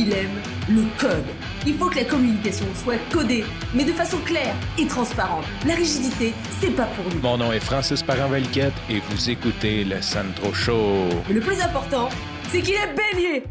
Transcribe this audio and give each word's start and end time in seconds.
il 0.00 0.12
aime 0.14 0.40
le 0.68 0.84
code. 0.98 1.26
Il 1.66 1.74
faut 1.74 1.90
que 1.90 1.96
la 1.96 2.04
communication 2.04 2.64
soit 2.74 2.98
codée, 3.12 3.44
mais 3.74 3.84
de 3.84 3.92
façon 3.92 4.16
claire 4.24 4.54
et 4.78 4.86
transparente. 4.86 5.44
La 5.66 5.74
rigidité, 5.74 6.32
c'est 6.58 6.74
pas 6.74 6.86
pour 6.86 7.04
nous. 7.12 7.20
Mon 7.20 7.36
nom 7.36 7.52
est 7.52 7.60
Francis 7.60 8.02
parent 8.02 8.32
et 8.34 9.00
vous 9.10 9.30
écoutez 9.30 9.84
le 9.84 10.00
Sandro 10.00 10.54
Show. 10.54 11.08
Mais 11.28 11.34
le 11.34 11.40
plus 11.40 11.60
important, 11.60 12.08
c'est 12.48 12.62
qu'il 12.62 12.74
est 12.74 12.94
bélier. 12.94 13.44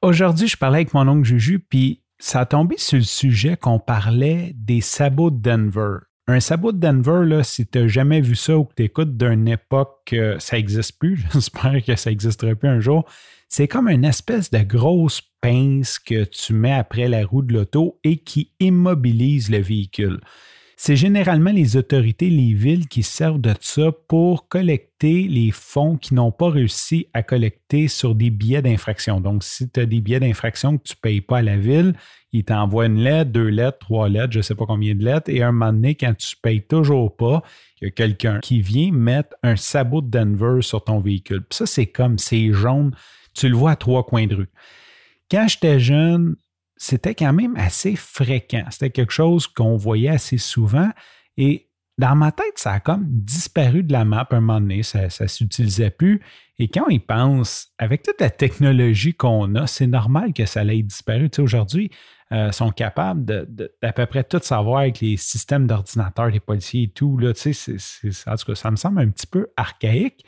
Aujourd'hui, 0.00 0.46
je 0.46 0.56
parlais 0.56 0.78
avec 0.78 0.94
mon 0.94 1.08
oncle 1.08 1.24
Juju, 1.26 1.58
puis 1.58 2.02
ça 2.20 2.40
a 2.40 2.46
tombé 2.46 2.76
sur 2.78 2.98
le 2.98 3.04
sujet 3.04 3.56
qu'on 3.56 3.80
parlait 3.80 4.52
des 4.54 4.80
sabots 4.80 5.30
de 5.30 5.40
Denver. 5.40 5.96
Un 6.26 6.40
sabot 6.40 6.72
de 6.72 6.78
Denver, 6.78 7.26
là, 7.26 7.42
si 7.42 7.66
tu 7.66 7.78
n'as 7.78 7.86
jamais 7.86 8.22
vu 8.22 8.34
ça 8.34 8.56
ou 8.56 8.64
que 8.64 8.72
tu 8.74 8.84
écoutes 8.84 9.16
d'une 9.16 9.46
époque 9.46 10.00
que 10.06 10.38
ça 10.38 10.56
n'existe 10.56 10.98
plus, 10.98 11.22
j'espère 11.32 11.84
que 11.84 11.96
ça 11.96 12.10
n'existerait 12.10 12.54
plus 12.54 12.68
un 12.68 12.80
jour, 12.80 13.04
c'est 13.48 13.68
comme 13.68 13.88
une 13.88 14.06
espèce 14.06 14.50
de 14.50 14.60
grosse 14.60 15.20
pince 15.42 15.98
que 15.98 16.24
tu 16.24 16.54
mets 16.54 16.72
après 16.72 17.08
la 17.08 17.26
roue 17.26 17.42
de 17.42 17.52
l'auto 17.52 18.00
et 18.04 18.16
qui 18.16 18.52
immobilise 18.58 19.50
le 19.50 19.58
véhicule. 19.58 20.20
C'est 20.76 20.96
généralement 20.96 21.52
les 21.52 21.76
autorités, 21.76 22.30
les 22.30 22.52
villes 22.52 22.88
qui 22.88 23.02
servent 23.02 23.40
de 23.40 23.54
ça 23.60 23.90
pour 24.08 24.48
collecter 24.48 25.28
les 25.28 25.50
fonds 25.50 25.96
qui 25.96 26.14
n'ont 26.14 26.32
pas 26.32 26.50
réussi 26.50 27.06
à 27.14 27.22
collecter 27.22 27.88
sur 27.88 28.14
des 28.14 28.30
billets 28.30 28.62
d'infraction. 28.62 29.20
Donc, 29.20 29.44
si 29.44 29.70
tu 29.70 29.80
as 29.80 29.86
des 29.86 30.00
billets 30.00 30.20
d'infraction 30.20 30.78
que 30.78 30.82
tu 30.82 30.94
ne 30.94 31.00
payes 31.00 31.20
pas 31.20 31.38
à 31.38 31.42
la 31.42 31.56
ville, 31.56 31.94
ils 32.32 32.44
t'envoient 32.44 32.86
une 32.86 32.98
lettre, 32.98 33.30
deux 33.30 33.48
lettres, 33.48 33.78
trois 33.78 34.08
lettres, 34.08 34.32
je 34.32 34.38
ne 34.38 34.42
sais 34.42 34.54
pas 34.54 34.66
combien 34.66 34.94
de 34.94 35.04
lettres, 35.04 35.30
et 35.30 35.42
un 35.42 35.52
moment 35.52 35.72
donné, 35.72 35.94
quand 35.94 36.14
tu 36.16 36.34
ne 36.36 36.40
payes 36.42 36.66
toujours 36.66 37.16
pas, 37.16 37.42
il 37.80 37.84
y 37.84 37.88
a 37.88 37.90
quelqu'un 37.90 38.40
qui 38.40 38.60
vient 38.60 38.90
mettre 38.92 39.36
un 39.42 39.56
sabot 39.56 40.00
de 40.00 40.10
Denver 40.10 40.62
sur 40.62 40.82
ton 40.82 41.00
véhicule. 41.00 41.44
Ça, 41.50 41.66
c'est 41.66 41.86
comme, 41.86 42.18
c'est 42.18 42.52
jaune 42.52 42.92
tu 43.34 43.48
le 43.48 43.56
vois 43.56 43.72
à 43.72 43.76
trois 43.76 44.04
coins 44.06 44.26
de 44.26 44.36
rue. 44.36 44.48
Quand 45.30 45.46
j'étais 45.48 45.80
jeune, 45.80 46.36
c'était 46.76 47.14
quand 47.14 47.32
même 47.32 47.56
assez 47.56 47.96
fréquent. 47.96 48.64
C'était 48.70 48.90
quelque 48.90 49.12
chose 49.12 49.46
qu'on 49.46 49.76
voyait 49.76 50.08
assez 50.08 50.38
souvent. 50.38 50.90
Et 51.36 51.70
dans 51.98 52.16
ma 52.16 52.32
tête, 52.32 52.56
ça 52.56 52.72
a 52.72 52.80
comme 52.80 53.04
disparu 53.06 53.84
de 53.84 53.92
la 53.92 54.04
map 54.04 54.26
un 54.30 54.40
moment 54.40 54.60
donné. 54.60 54.82
Ça 54.82 55.06
ne 55.20 55.26
s'utilisait 55.26 55.90
plus. 55.90 56.20
Et 56.58 56.68
quand 56.68 56.84
on 56.86 56.90
y 56.90 56.98
pense, 56.98 57.72
avec 57.78 58.02
toute 58.02 58.20
la 58.20 58.30
technologie 58.30 59.14
qu'on 59.14 59.54
a, 59.54 59.66
c'est 59.66 59.86
normal 59.86 60.32
que 60.32 60.46
ça 60.46 60.64
ait 60.64 60.82
disparu. 60.82 61.30
Tu 61.30 61.36
sais, 61.36 61.42
aujourd'hui, 61.42 61.90
euh, 62.32 62.50
sont 62.52 62.70
capables 62.70 63.24
d'à 63.24 63.92
peu 63.92 64.06
près 64.06 64.24
tout 64.24 64.40
savoir 64.42 64.80
avec 64.80 65.00
les 65.00 65.16
systèmes 65.16 65.66
d'ordinateur 65.66 66.30
des 66.32 66.40
policiers 66.40 66.84
et 66.84 66.88
tout. 66.88 67.16
Là, 67.18 67.32
tu 67.32 67.52
sais, 67.52 67.76
en 68.26 68.36
tout 68.36 68.46
cas, 68.46 68.54
ça 68.54 68.70
me 68.70 68.76
semble 68.76 69.00
un 69.00 69.10
petit 69.10 69.26
peu 69.26 69.48
archaïque. 69.56 70.24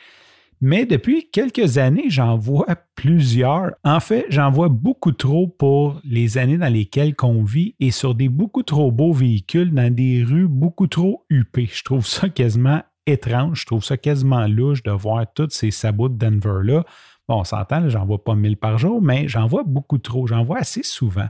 Mais 0.59 0.87
depuis 0.87 1.29
quelques 1.31 1.77
années, 1.77 2.09
j'en 2.09 2.35
vois 2.35 2.75
plusieurs. 2.95 3.73
En 3.83 3.99
fait, 3.99 4.25
j'en 4.29 4.49
vois 4.49 4.69
beaucoup 4.69 5.11
trop 5.11 5.47
pour 5.47 6.01
les 6.03 6.39
années 6.39 6.57
dans 6.57 6.71
lesquelles 6.71 7.13
on 7.21 7.43
vit 7.43 7.75
et 7.79 7.91
sur 7.91 8.15
des 8.15 8.27
beaucoup 8.27 8.63
trop 8.63 8.91
beaux 8.91 9.13
véhicules 9.13 9.71
dans 9.71 9.93
des 9.93 10.23
rues 10.23 10.47
beaucoup 10.47 10.87
trop 10.87 11.25
huppées. 11.29 11.69
Je 11.71 11.83
trouve 11.83 12.07
ça 12.07 12.29
quasiment 12.29 12.81
étrange. 13.05 13.61
Je 13.61 13.65
trouve 13.67 13.83
ça 13.83 13.97
quasiment 13.97 14.47
louche 14.47 14.81
de 14.81 14.91
voir 14.91 15.25
tous 15.31 15.49
ces 15.51 15.69
sabots 15.69 16.09
de 16.09 16.17
Denver-là. 16.17 16.83
Bon, 17.27 17.41
on 17.41 17.43
s'entend, 17.43 17.87
j'en 17.89 18.05
vois 18.05 18.23
pas 18.23 18.35
mille 18.35 18.57
par 18.57 18.79
jour, 18.79 18.99
mais 19.01 19.27
j'en 19.27 19.45
vois 19.45 19.63
beaucoup 19.63 19.99
trop. 19.99 20.25
J'en 20.25 20.43
vois 20.43 20.59
assez 20.59 20.81
souvent 20.81 21.27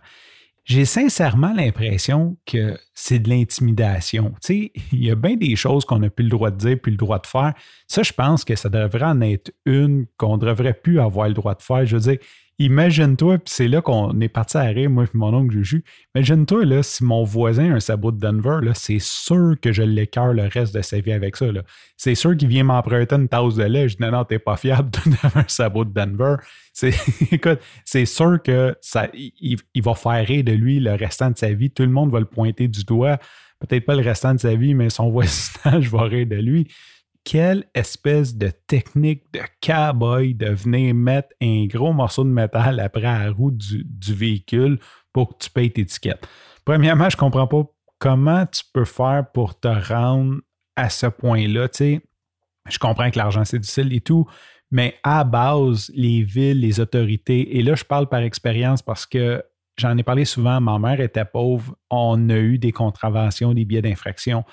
j'ai 0.67 0.83
sincèrement 0.83 1.53
l'impression 1.53 2.35
que 2.45 2.77
c'est 2.93 3.19
de 3.19 3.29
l'intimidation. 3.29 4.33
Tu 4.41 4.65
sais, 4.65 4.71
il 4.91 5.05
y 5.05 5.09
a 5.09 5.15
bien 5.15 5.37
des 5.37 5.55
choses 5.55 5.85
qu'on 5.85 5.99
n'a 5.99 6.09
plus 6.09 6.23
le 6.23 6.29
droit 6.29 6.51
de 6.51 6.57
dire 6.57 6.77
puis 6.83 6.91
le 6.91 6.97
droit 6.97 7.19
de 7.19 7.25
faire. 7.25 7.53
Ça, 7.87 8.03
je 8.03 8.11
pense 8.11 8.43
que 8.43 8.53
ça 8.57 8.67
devrait 8.67 9.05
en 9.05 9.21
être 9.21 9.53
une 9.65 10.07
qu'on 10.17 10.35
ne 10.35 10.45
devrait 10.45 10.73
plus 10.73 10.99
avoir 10.99 11.29
le 11.29 11.33
droit 11.33 11.55
de 11.55 11.61
faire. 11.61 11.85
Je 11.85 11.95
veux 11.95 12.01
dire, 12.01 12.17
Imagine-toi, 12.59 13.37
puis 13.37 13.53
c'est 13.53 13.67
là 13.67 13.83
qu'on 13.83 14.19
est 14.19 14.29
parti 14.29 14.57
à 14.57 14.63
rire, 14.63 14.89
moi 14.89 15.03
et 15.03 15.07
mon 15.13 15.31
oncle 15.31 15.53
Juju. 15.53 15.83
Imagine-toi, 16.15 16.65
là, 16.65 16.81
si 16.81 17.03
mon 17.03 17.23
voisin 17.23 17.71
a 17.71 17.75
un 17.75 17.79
sabot 17.79 18.11
de 18.11 18.19
Denver, 18.19 18.57
là, 18.63 18.71
c'est 18.73 18.97
sûr 18.97 19.53
que 19.61 19.71
je 19.71 19.83
l'écœure 19.83 20.33
le 20.33 20.47
reste 20.47 20.73
de 20.73 20.81
sa 20.81 20.99
vie 20.99 21.11
avec 21.11 21.35
ça. 21.35 21.45
C'est 21.97 22.15
sûr 22.15 22.35
qu'il 22.35 22.47
vient 22.47 22.63
m'emprunter 22.63 23.13
une 23.13 23.27
tasse 23.27 23.53
de 23.53 23.63
lait. 23.63 23.87
Je 23.87 23.97
dis 23.97 24.03
non, 24.03 24.23
t'es 24.23 24.39
pas 24.39 24.57
fiable 24.57 24.89
d'avoir 25.05 25.37
un 25.37 25.47
sabot 25.47 25.85
de 25.85 25.93
Denver. 25.93 26.37
C'est, 26.73 26.95
écoute, 27.31 27.59
c'est 27.85 28.05
sûr 28.05 28.41
que 28.41 28.75
ça, 28.81 29.07
il, 29.13 29.83
va 29.83 29.93
faire 29.93 30.25
rire 30.25 30.43
de 30.43 30.53
lui 30.53 30.79
le 30.79 30.93
restant 30.93 31.29
de 31.29 31.37
sa 31.37 31.53
vie. 31.53 31.69
Tout 31.69 31.83
le 31.83 31.89
monde 31.89 32.11
va 32.11 32.19
le 32.19 32.25
pointer 32.25 32.67
du 32.67 32.83
doigt. 32.83 33.19
Peut-être 33.59 33.85
pas 33.85 33.95
le 33.95 34.01
restant 34.01 34.33
de 34.33 34.39
sa 34.39 34.55
vie, 34.55 34.73
mais 34.73 34.89
son 34.89 35.09
voisinage 35.11 35.91
va 35.91 36.03
rire 36.05 36.25
de 36.25 36.37
lui 36.37 36.67
quelle 37.27 37.65
espèce 37.75 38.37
de 38.37 38.49
technique 38.67 39.23
de 39.33 39.41
cowboy 39.61 40.33
de 40.33 40.47
venir 40.47 40.95
mettre 40.95 41.27
un 41.41 41.65
gros 41.65 41.91
morceau 41.91 42.23
de 42.23 42.29
métal 42.29 42.79
après 42.79 43.01
la 43.01 43.29
roue 43.29 43.51
du, 43.51 43.83
véhicule 44.13 44.79
pour 45.11 45.31
que 45.31 45.43
tu 45.43 45.49
payes 45.49 45.69
tes 45.69 45.81
étiquette. 45.81 46.25
Premièrement, 46.63 47.09
je 47.09 47.17
ne 47.17 47.19
comprends 47.19 47.47
pas 47.47 47.63
comment 47.99 48.45
tu 48.45 48.63
peux 48.73 48.85
faire 48.85 49.25
pour 49.33 49.59
te 49.59 49.67
rendre 49.67 50.37
à 50.77 50.89
ce 50.89 51.07
point-là. 51.07 51.67
je 51.77 52.79
comprends 52.79 53.11
que 53.11 53.17
l'argent, 53.17 53.43
c'est 53.43 53.59
difficile 53.59 53.91
et 53.91 53.99
tout, 53.99 54.25
mais 54.71 54.95
à 55.03 55.25
base, 55.25 55.91
les 55.93 56.23
villes, 56.23 56.61
les 56.61 56.79
autorités, 56.79 57.57
et 57.57 57.61
là, 57.61 57.75
je 57.75 57.83
parle 57.83 58.07
par 58.07 58.21
expérience 58.21 58.81
parce 58.81 59.05
que 59.05 59.43
j'en 59.75 59.97
ai 59.97 60.03
parlé 60.03 60.23
souvent, 60.23 60.61
ma 60.61 60.79
mère 60.79 61.01
était 61.01 61.25
pauvre, 61.25 61.75
on 61.89 62.29
a 62.29 62.37
eu 62.37 62.57
des 62.57 62.71
contraventions, 62.71 63.53
des 63.53 63.65
billets 63.65 63.81
d'infraction 63.81 64.45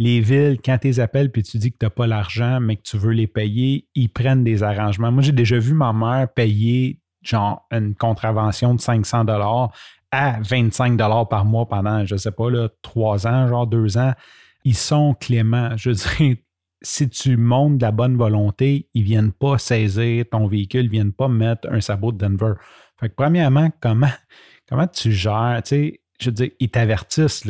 les 0.00 0.22
villes, 0.22 0.58
quand 0.64 0.78
tu 0.78 0.86
les 0.86 0.98
appelles 0.98 1.30
puis 1.30 1.42
tu 1.42 1.58
dis 1.58 1.72
que 1.72 1.76
tu 1.76 1.84
n'as 1.84 1.90
pas 1.90 2.06
l'argent, 2.06 2.58
mais 2.58 2.76
que 2.76 2.82
tu 2.82 2.96
veux 2.96 3.12
les 3.12 3.26
payer, 3.26 3.86
ils 3.94 4.08
prennent 4.08 4.42
des 4.42 4.62
arrangements. 4.62 5.12
Moi, 5.12 5.22
j'ai 5.22 5.32
déjà 5.32 5.58
vu 5.58 5.74
ma 5.74 5.92
mère 5.92 6.32
payer 6.32 7.02
genre 7.20 7.66
une 7.70 7.94
contravention 7.94 8.74
de 8.74 8.80
500 8.80 9.26
dollars 9.26 9.70
à 10.10 10.40
25 10.40 10.96
dollars 10.96 11.28
par 11.28 11.44
mois 11.44 11.68
pendant, 11.68 12.06
je 12.06 12.14
ne 12.14 12.18
sais 12.18 12.30
pas, 12.30 12.50
là, 12.50 12.70
trois 12.80 13.26
ans, 13.26 13.46
genre 13.46 13.66
deux 13.66 13.98
ans. 13.98 14.14
Ils 14.64 14.74
sont 14.74 15.14
cléments. 15.20 15.76
Je 15.76 15.90
dirais, 15.90 16.42
si 16.82 17.10
tu 17.10 17.36
montres 17.36 17.76
de 17.76 17.82
la 17.82 17.92
bonne 17.92 18.16
volonté, 18.16 18.88
ils 18.94 19.02
ne 19.02 19.06
viennent 19.06 19.32
pas 19.32 19.58
saisir 19.58 20.24
ton 20.32 20.46
véhicule, 20.46 20.84
ils 20.84 20.86
ne 20.86 20.92
viennent 20.92 21.12
pas 21.12 21.28
mettre 21.28 21.68
un 21.70 21.82
sabot 21.82 22.10
de 22.10 22.16
Denver. 22.16 22.54
Fait 22.98 23.10
que 23.10 23.14
premièrement, 23.14 23.70
comment, 23.80 24.08
comment 24.66 24.86
tu 24.86 25.12
gères? 25.12 25.60
Tu 25.62 25.68
sais, 25.68 26.00
je 26.18 26.30
veux 26.30 26.34
dire, 26.34 26.50
ils 26.58 26.70
t'avertissent. 26.70 27.46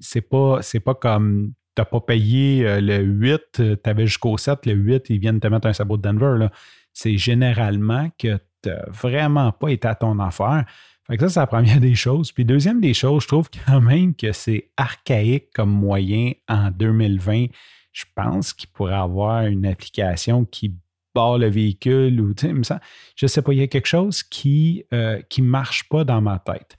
C'est 0.00 0.22
pas, 0.22 0.60
pas 0.86 0.94
comme 0.94 1.52
n'as 1.78 1.84
pas 1.84 2.00
payé 2.00 2.66
euh, 2.66 2.80
le 2.80 2.98
8, 2.98 3.40
tu 3.52 3.76
avais 3.84 4.06
jusqu'au 4.06 4.36
7, 4.36 4.66
le 4.66 4.72
8, 4.72 5.10
ils 5.10 5.18
viennent 5.18 5.40
te 5.40 5.48
mettre 5.48 5.66
un 5.66 5.72
sabot 5.72 5.96
de 5.96 6.02
Denver. 6.02 6.48
C'est 6.92 7.16
généralement 7.16 8.10
que 8.18 8.38
tu 8.62 8.68
n'as 8.68 8.84
vraiment 8.90 9.52
pas 9.52 9.70
été 9.70 9.88
à 9.88 9.94
ton 9.94 10.18
affaire. 10.18 10.64
Fait 11.06 11.16
que 11.16 11.22
ça, 11.26 11.28
c'est 11.28 11.40
la 11.40 11.46
première 11.46 11.80
des 11.80 11.94
choses. 11.94 12.32
Puis 12.32 12.44
deuxième 12.44 12.80
des 12.80 12.94
choses, 12.94 13.22
je 13.24 13.28
trouve 13.28 13.48
quand 13.66 13.80
même 13.80 14.14
que 14.14 14.32
c'est 14.32 14.70
archaïque 14.76 15.50
comme 15.54 15.70
moyen 15.70 16.32
en 16.48 16.70
2020. 16.70 17.46
Je 17.92 18.04
pense 18.14 18.52
qu'il 18.52 18.70
pourrait 18.70 18.94
avoir 18.94 19.46
une 19.46 19.66
application 19.66 20.44
qui 20.44 20.74
barre 21.14 21.38
le 21.38 21.48
véhicule 21.48 22.20
ou 22.20 22.34
je 22.38 22.46
ne 22.48 23.28
sais 23.28 23.42
pas, 23.42 23.52
il 23.52 23.58
y 23.58 23.62
a 23.62 23.66
quelque 23.66 23.86
chose 23.86 24.22
qui 24.22 24.84
ne 24.92 24.96
euh, 24.96 25.22
qui 25.28 25.42
marche 25.42 25.88
pas 25.88 26.04
dans 26.04 26.20
ma 26.20 26.38
tête. 26.38 26.76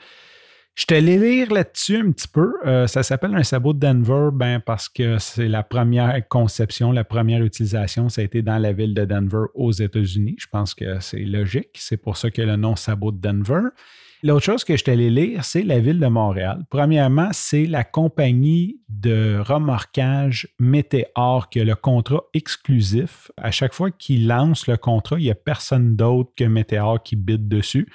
Je 0.75 0.85
te 0.87 0.95
allé 0.95 1.19
lire 1.19 1.53
là-dessus 1.53 1.97
un 1.97 2.11
petit 2.11 2.27
peu. 2.27 2.55
Euh, 2.65 2.87
ça 2.87 3.03
s'appelle 3.03 3.35
un 3.35 3.43
sabot 3.43 3.73
de 3.73 3.79
Denver 3.79 4.29
ben, 4.33 4.59
parce 4.59 4.89
que 4.89 5.19
c'est 5.19 5.47
la 5.47 5.61
première 5.61 6.27
conception, 6.27 6.91
la 6.91 7.03
première 7.03 7.43
utilisation, 7.43 8.09
ça 8.09 8.21
a 8.21 8.23
été 8.23 8.41
dans 8.41 8.57
la 8.57 8.73
ville 8.73 8.95
de 8.95 9.05
Denver 9.05 9.45
aux 9.53 9.71
États-Unis. 9.71 10.35
Je 10.39 10.47
pense 10.47 10.73
que 10.73 10.99
c'est 10.99 11.25
logique. 11.25 11.69
C'est 11.75 11.97
pour 11.97 12.17
ça 12.17 12.31
que 12.31 12.41
le 12.41 12.55
nom 12.55 12.75
sabot 12.75 13.11
de 13.11 13.21
Denver. 13.21 13.69
L'autre 14.23 14.45
chose 14.45 14.63
que 14.63 14.75
je 14.75 14.83
t'allais 14.83 15.11
lire, 15.11 15.45
c'est 15.45 15.61
la 15.61 15.79
ville 15.79 15.99
de 15.99 16.07
Montréal. 16.07 16.63
Premièrement, 16.71 17.29
c'est 17.33 17.65
la 17.65 17.83
compagnie 17.83 18.79
de 18.89 19.37
remorquage 19.45 20.47
Météor 20.59 21.49
qui 21.49 21.59
a 21.59 21.65
le 21.65 21.75
contrat 21.75 22.23
exclusif. 22.33 23.29
À 23.37 23.51
chaque 23.51 23.73
fois 23.73 23.91
qu'il 23.91 24.27
lance 24.27 24.65
le 24.65 24.77
contrat, 24.77 25.19
il 25.19 25.23
n'y 25.23 25.31
a 25.31 25.35
personne 25.35 25.95
d'autre 25.95 26.31
que 26.35 26.45
Météor 26.45 27.03
qui 27.03 27.15
bide 27.15 27.47
dessus. 27.47 27.87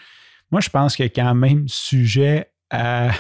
Moi, 0.52 0.60
je 0.60 0.68
pense 0.68 0.94
qu'il 0.94 1.06
y 1.06 1.08
a 1.08 1.10
quand 1.10 1.34
même 1.34 1.66
sujet 1.66 2.52
à 2.70 3.10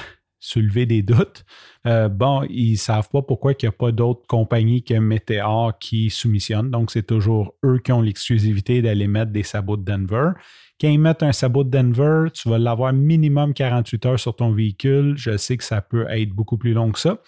soulever 0.40 0.86
des 0.86 1.02
doutes. 1.02 1.44
Euh, 1.86 2.08
bon, 2.08 2.44
ils 2.48 2.72
ne 2.72 2.76
savent 2.76 3.08
pas 3.08 3.22
pourquoi 3.22 3.52
il 3.52 3.56
n'y 3.62 3.68
a 3.68 3.72
pas 3.72 3.92
d'autres 3.92 4.26
compagnies 4.26 4.82
que 4.82 4.94
Meteor 4.94 5.78
qui 5.78 6.10
soumissionnent. 6.10 6.70
Donc, 6.70 6.90
c'est 6.90 7.06
toujours 7.06 7.54
eux 7.64 7.78
qui 7.78 7.92
ont 7.92 8.02
l'exclusivité 8.02 8.82
d'aller 8.82 9.08
mettre 9.08 9.32
des 9.32 9.42
sabots 9.42 9.76
de 9.76 9.84
Denver. 9.84 10.32
Quand 10.80 10.88
ils 10.88 10.98
mettent 10.98 11.24
un 11.24 11.32
sabot 11.32 11.64
de 11.64 11.70
Denver, 11.70 12.30
tu 12.32 12.48
vas 12.48 12.58
l'avoir 12.58 12.92
minimum 12.92 13.52
48 13.52 14.06
heures 14.06 14.20
sur 14.20 14.36
ton 14.36 14.52
véhicule. 14.52 15.14
Je 15.16 15.36
sais 15.36 15.56
que 15.56 15.64
ça 15.64 15.80
peut 15.80 16.06
être 16.08 16.30
beaucoup 16.30 16.56
plus 16.56 16.72
long 16.72 16.92
que 16.92 17.00
ça. 17.00 17.20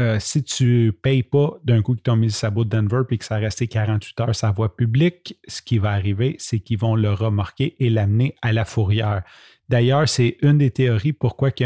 Euh, 0.00 0.16
si 0.18 0.42
tu 0.42 0.86
ne 0.86 0.90
payes 0.92 1.22
pas 1.22 1.58
d'un 1.62 1.82
coup 1.82 1.94
tu 1.94 2.10
as 2.10 2.16
mis 2.16 2.28
le 2.28 2.32
sabot 2.32 2.64
de 2.64 2.70
Denver 2.70 3.02
et 3.10 3.18
que 3.18 3.24
ça 3.24 3.34
a 3.34 3.38
resté 3.38 3.66
48 3.66 4.20
heures 4.20 4.34
sa 4.34 4.50
voie 4.50 4.74
publique, 4.74 5.36
ce 5.46 5.60
qui 5.60 5.76
va 5.76 5.90
arriver, 5.90 6.36
c'est 6.38 6.60
qu'ils 6.60 6.78
vont 6.78 6.94
le 6.94 7.12
remorquer 7.12 7.76
et 7.80 7.90
l'amener 7.90 8.34
à 8.40 8.52
la 8.52 8.64
fourrière. 8.64 9.22
D'ailleurs, 9.68 10.08
c'est 10.08 10.38
une 10.40 10.56
des 10.56 10.70
théories 10.70 11.12
pourquoi 11.12 11.50
que 11.50 11.64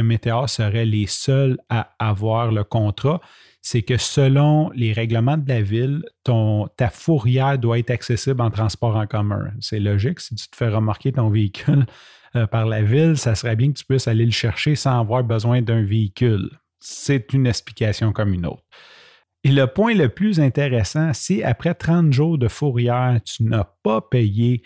serait 0.48 0.84
les 0.84 1.06
seuls 1.06 1.58
à 1.68 1.94
avoir 2.00 2.50
le 2.50 2.64
contrat. 2.64 3.20
c'est 3.62 3.82
que 3.82 3.96
selon 3.96 4.70
les 4.74 4.92
règlements 4.92 5.38
de 5.38 5.48
la 5.48 5.62
ville, 5.62 6.02
ta 6.76 6.90
fourrière 6.90 7.58
doit 7.58 7.78
être 7.78 7.90
accessible 7.90 8.42
en 8.42 8.50
transport 8.50 8.96
en 8.96 9.06
commun. 9.06 9.52
C'est 9.60 9.80
logique, 9.80 10.20
si 10.20 10.34
tu 10.34 10.48
te 10.48 10.56
fais 10.56 10.68
remarquer 10.68 11.12
ton 11.12 11.30
véhicule 11.30 11.86
euh, 12.36 12.46
par 12.46 12.66
la 12.66 12.82
ville, 12.82 13.16
ça 13.16 13.36
serait 13.36 13.56
bien 13.56 13.72
que 13.72 13.78
tu 13.78 13.84
puisses 13.84 14.08
aller 14.08 14.26
le 14.26 14.32
chercher 14.32 14.74
sans 14.74 15.00
avoir 15.00 15.22
besoin 15.22 15.62
d'un 15.62 15.82
véhicule. 15.82 16.50
C'est 16.86 17.32
une 17.32 17.46
explication 17.46 18.12
comme 18.12 18.34
une 18.34 18.44
autre. 18.44 18.62
Et 19.42 19.50
le 19.50 19.66
point 19.66 19.94
le 19.94 20.08
plus 20.08 20.38
intéressant, 20.38 21.12
si 21.14 21.42
après 21.42 21.74
30 21.74 22.12
jours 22.12 22.38
de 22.38 22.48
fourrière, 22.48 23.20
tu 23.24 23.44
n'as 23.44 23.68
pas 23.82 24.02
payé 24.02 24.62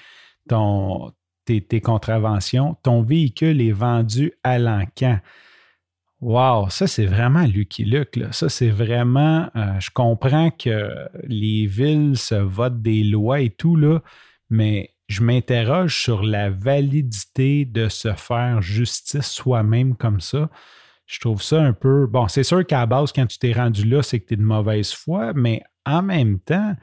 ton, 0.49 1.12
tes, 1.44 1.81
contraventions, 1.81 2.76
ton 2.82 3.03
véhicule 3.03 3.61
est 3.61 3.73
vendu 3.73 4.32
à 4.43 4.59
l'encan. 4.59 5.20
Wow, 6.20 6.69
ça 6.70 6.88
c'est 6.88 7.06
vraiment 7.06 7.44
Lucky 7.44 7.85
Luke. 7.85 8.19
Ça 8.32 8.49
c'est 8.49 8.70
vraiment. 8.70 9.49
Euh, 9.55 9.79
je 9.79 9.91
comprends 9.91 10.50
que 10.50 10.91
les 11.23 11.67
villes 11.67 12.19
se 12.19 12.35
votent 12.35 12.82
des 12.82 13.05
lois 13.05 13.41
et 13.41 13.50
tout, 13.50 13.76
là, 13.76 14.00
mais 14.50 14.94
je 15.06 15.23
m'interroge 15.23 16.03
sur 16.03 16.25
la 16.25 16.50
validité 16.50 17.65
de 17.65 17.88
se 17.88 18.12
faire 18.15 18.61
justice 18.61 19.26
soi-même 19.26 19.97
comme 19.97 20.20
ça. 20.20 20.50
Je 21.08 21.20
trouve 21.20 21.43
ça 21.43 21.60
un 21.60 21.72
peu. 21.72 22.06
Bon, 22.06 22.28
c'est 22.28 22.43
sûr 22.43 22.64
qu'à 22.66 22.84
base, 22.84 23.12
quand 23.12 23.26
tu 23.26 23.38
t'es 23.38 23.52
rendu 23.52 23.84
là, 23.84 24.02
c'est 24.02 24.20
que 24.20 24.26
tu 24.26 24.34
es 24.34 24.37
de 24.37 24.43
mauvaise 24.43 24.93
foi, 24.93 25.32
mais 25.34 25.62
en 25.87 26.02
même 26.02 26.38
temps, 26.38 26.76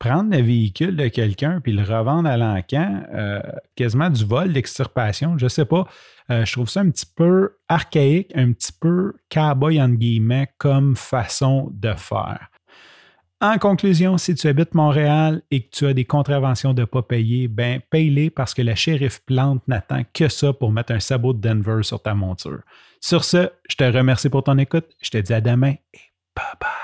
prendre 0.00 0.30
le 0.36 0.42
véhicule 0.42 0.96
de 0.96 1.06
quelqu'un 1.06 1.60
puis 1.60 1.72
le 1.72 1.82
revendre 1.82 2.28
à 2.28 2.36
l'encan, 2.36 3.04
euh, 3.14 3.40
quasiment 3.76 4.10
du 4.10 4.24
vol, 4.24 4.52
d'extirpation, 4.52 5.38
je 5.38 5.44
ne 5.44 5.48
sais 5.48 5.64
pas. 5.64 5.86
Euh, 6.30 6.44
je 6.44 6.52
trouve 6.52 6.68
ça 6.68 6.80
un 6.80 6.90
petit 6.90 7.06
peu 7.06 7.56
archaïque, 7.68 8.32
un 8.34 8.52
petit 8.52 8.72
peu 8.72 9.14
cowboy 9.30 9.80
en 9.80 9.90
guillemets 9.90 10.48
comme 10.58 10.96
façon 10.96 11.70
de 11.72 11.94
faire. 11.94 12.50
En 13.40 13.58
conclusion, 13.58 14.18
si 14.18 14.34
tu 14.34 14.48
habites 14.48 14.74
Montréal 14.74 15.42
et 15.52 15.62
que 15.62 15.70
tu 15.70 15.86
as 15.86 15.94
des 15.94 16.04
contraventions 16.04 16.74
de 16.74 16.84
pas 16.84 17.02
payer, 17.02 17.46
ben 17.46 17.80
paye-les 17.88 18.30
parce 18.30 18.52
que 18.52 18.62
la 18.62 18.74
shérif 18.74 19.20
Plante 19.20 19.62
n'attend 19.68 20.02
que 20.12 20.28
ça 20.28 20.52
pour 20.52 20.72
mettre 20.72 20.92
un 20.92 20.98
sabot 20.98 21.32
de 21.32 21.40
Denver 21.40 21.82
sur 21.82 22.02
ta 22.02 22.14
monture. 22.14 22.62
Sur 23.00 23.22
ce, 23.22 23.50
je 23.68 23.76
te 23.76 23.84
remercie 23.84 24.28
pour 24.28 24.42
ton 24.42 24.58
écoute. 24.58 24.86
Je 25.00 25.10
te 25.10 25.18
dis 25.18 25.32
à 25.32 25.40
demain 25.40 25.74
et 25.94 26.00
bye 26.34 26.44
bye. 26.60 26.77